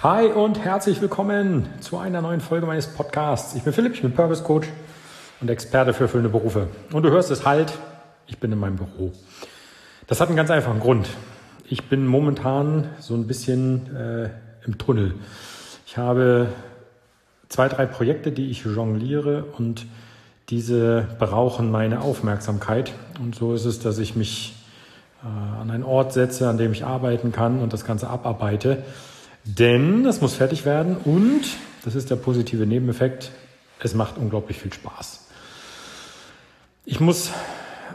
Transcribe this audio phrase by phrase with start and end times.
[0.00, 3.56] Hi und herzlich willkommen zu einer neuen Folge meines Podcasts.
[3.56, 4.68] Ich bin Philipp, ich bin Purpose Coach
[5.40, 6.68] und Experte für erfüllende Berufe.
[6.92, 7.76] Und du hörst es halt,
[8.28, 9.10] ich bin in meinem Büro.
[10.06, 11.08] Das hat einen ganz einfachen Grund.
[11.68, 14.30] Ich bin momentan so ein bisschen äh,
[14.64, 15.16] im Tunnel.
[15.84, 16.46] Ich habe
[17.48, 19.84] zwei, drei Projekte, die ich jongliere und
[20.48, 22.92] diese brauchen meine Aufmerksamkeit.
[23.20, 24.54] Und so ist es, dass ich mich
[25.24, 28.84] äh, an einen Ort setze, an dem ich arbeiten kann und das Ganze abarbeite.
[29.44, 31.42] Denn das muss fertig werden und,
[31.84, 33.30] das ist der positive Nebeneffekt,
[33.80, 35.26] es macht unglaublich viel Spaß.
[36.84, 37.30] Ich muss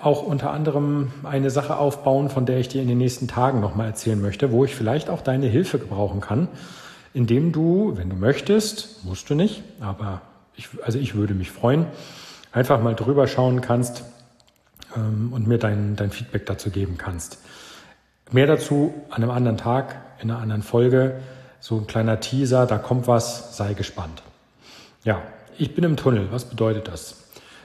[0.00, 3.86] auch unter anderem eine Sache aufbauen, von der ich dir in den nächsten Tagen nochmal
[3.86, 6.48] erzählen möchte, wo ich vielleicht auch deine Hilfe gebrauchen kann,
[7.14, 10.22] indem du, wenn du möchtest, musst du nicht, aber
[10.56, 11.86] ich, also ich würde mich freuen,
[12.52, 14.04] einfach mal drüber schauen kannst
[14.96, 17.38] ähm, und mir dein, dein Feedback dazu geben kannst.
[18.30, 21.20] Mehr dazu an einem anderen Tag, in einer anderen Folge
[21.60, 24.22] so ein kleiner Teaser, da kommt was, sei gespannt.
[25.04, 25.22] Ja,
[25.58, 26.28] ich bin im Tunnel.
[26.30, 27.16] Was bedeutet das?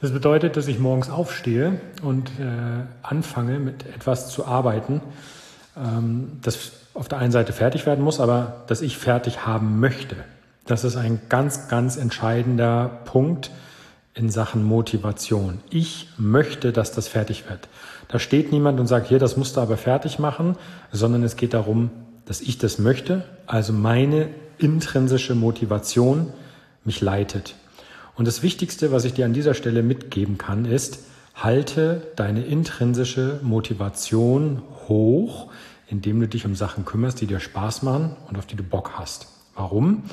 [0.00, 2.42] Das bedeutet, dass ich morgens aufstehe und äh,
[3.02, 5.00] anfange mit etwas zu arbeiten,
[5.76, 10.16] ähm, das auf der einen Seite fertig werden muss, aber das ich fertig haben möchte.
[10.66, 13.50] Das ist ein ganz, ganz entscheidender Punkt
[14.14, 15.60] in Sachen Motivation.
[15.70, 17.68] Ich möchte, dass das fertig wird.
[18.08, 20.56] Da steht niemand und sagt, hier, das musst du aber fertig machen,
[20.90, 21.90] sondern es geht darum,
[22.26, 26.32] dass ich das möchte, also meine intrinsische Motivation
[26.84, 27.54] mich leitet.
[28.16, 31.00] Und das Wichtigste, was ich dir an dieser Stelle mitgeben kann, ist,
[31.34, 35.50] halte deine intrinsische Motivation hoch,
[35.88, 38.92] indem du dich um Sachen kümmerst, die dir Spaß machen und auf die du Bock
[38.94, 39.28] hast.
[39.54, 40.04] Warum?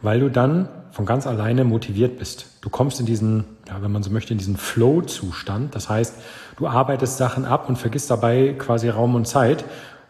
[0.00, 2.46] Weil du dann von ganz alleine motiviert bist.
[2.60, 5.74] Du kommst in diesen, ja, wenn man so möchte, in diesen Flow-Zustand.
[5.74, 6.14] Das heißt,
[6.56, 9.64] du arbeitest Sachen ab und vergisst dabei quasi Raum und Zeit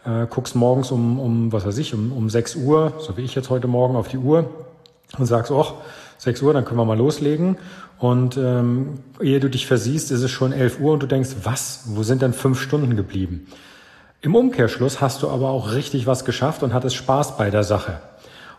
[0.04, 3.34] äh, guckst morgens um, um, was weiß ich, um, um 6 Uhr, so wie ich
[3.34, 4.50] jetzt heute Morgen, auf die Uhr
[5.16, 5.74] und sagst, ach,
[6.18, 7.56] 6 Uhr, dann können wir mal loslegen.
[7.98, 11.82] Und ähm, ehe du dich versiehst, ist es schon 11 Uhr und du denkst, was,
[11.86, 13.48] wo sind denn fünf Stunden geblieben?
[14.20, 18.00] Im Umkehrschluss hast du aber auch richtig was geschafft und hattest Spaß bei der Sache.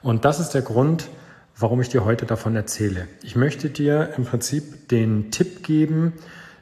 [0.02, 1.08] Und das ist der Grund,
[1.58, 3.08] warum ich dir heute davon erzähle.
[3.24, 6.13] Ich möchte dir im Prinzip den Tipp geben,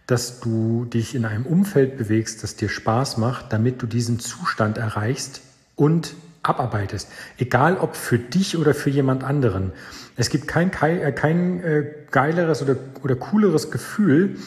[0.08, 4.78] dass du dich in einem Umfeld bewegst, das dir Spaß macht, damit du diesen Zustand
[4.78, 5.42] erreichst
[5.76, 7.10] und abarbeitest.
[7.38, 9.74] Egal ob für dich oder für jemand anderen.
[10.16, 14.38] Es gibt kein, äh, kein äh, geileres oder, oder cooleres Gefühl,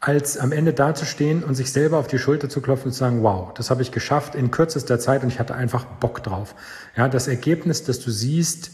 [0.00, 3.22] als am Ende dazustehen und sich selber auf die Schulter zu klopfen und zu sagen,
[3.22, 6.54] wow, das habe ich geschafft in kürzester Zeit und ich hatte einfach Bock drauf.
[6.96, 8.70] Ja, das Ergebnis, das du siehst,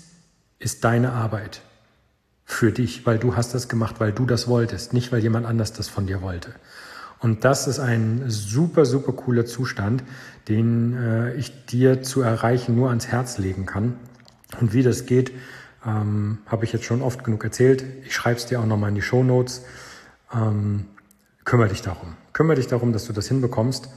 [0.58, 1.62] ist deine Arbeit
[2.50, 5.72] für dich, weil du hast das gemacht, weil du das wolltest, nicht weil jemand anders
[5.72, 6.52] das von dir wollte.
[7.20, 10.02] Und das ist ein super, super cooler Zustand,
[10.48, 13.94] den äh, ich dir zu erreichen nur ans Herz legen kann.
[14.60, 15.32] Und wie das geht,
[15.86, 17.84] ähm, habe ich jetzt schon oft genug erzählt.
[18.04, 19.62] Ich schreibe es dir auch nochmal in die Show Notes.
[20.34, 20.86] Ähm,
[21.44, 22.16] kümmere dich darum.
[22.32, 23.90] Kümmere dich darum, dass du das hinbekommst.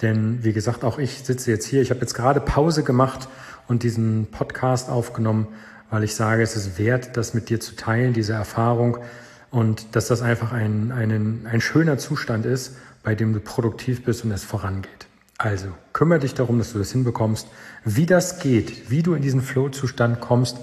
[0.00, 1.82] Denn wie gesagt, auch ich sitze jetzt hier.
[1.82, 3.28] Ich habe jetzt gerade Pause gemacht
[3.66, 5.48] und diesen Podcast aufgenommen,
[5.90, 8.98] weil ich sage, es ist wert, das mit dir zu teilen, diese Erfahrung
[9.50, 14.24] und dass das einfach ein, ein, ein schöner Zustand ist, bei dem du produktiv bist
[14.24, 15.06] und es vorangeht.
[15.38, 17.46] Also kümmere dich darum, dass du das hinbekommst.
[17.84, 20.58] Wie das geht, wie du in diesen Flow-Zustand kommst,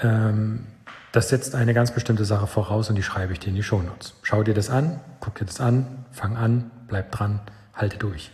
[0.00, 0.66] ähm,
[1.12, 4.14] das setzt eine ganz bestimmte Sache voraus und die schreibe ich dir in die Shownotes.
[4.22, 7.40] Schau dir das an, guck dir das an, fang an, bleib dran,
[7.74, 8.30] halte durch.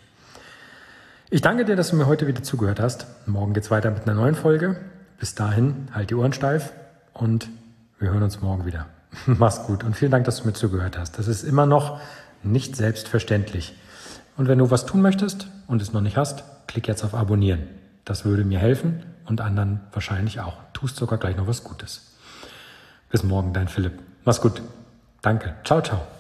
[1.30, 3.06] Ich danke dir, dass du mir heute wieder zugehört hast.
[3.26, 4.76] Morgen geht's weiter mit einer neuen Folge.
[5.18, 6.72] Bis dahin, halt die Ohren steif
[7.12, 7.48] und
[7.98, 8.86] wir hören uns morgen wieder.
[9.26, 11.18] Mach's gut und vielen Dank, dass du mir zugehört hast.
[11.18, 12.00] Das ist immer noch
[12.42, 13.74] nicht selbstverständlich.
[14.36, 17.66] Und wenn du was tun möchtest und es noch nicht hast, klick jetzt auf Abonnieren.
[18.04, 20.54] Das würde mir helfen und anderen wahrscheinlich auch.
[20.72, 22.12] Tust sogar gleich noch was Gutes.
[23.10, 23.98] Bis morgen, dein Philipp.
[24.24, 24.62] Mach's gut.
[25.22, 25.54] Danke.
[25.64, 26.17] Ciao, ciao.